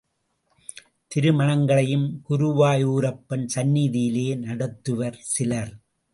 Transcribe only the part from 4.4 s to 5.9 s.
நடத்துவர் சிலர்.